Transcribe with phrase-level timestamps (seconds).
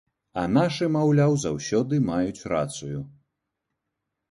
[0.43, 2.99] А нашы, маўляў, заўсёды маюць рацыю.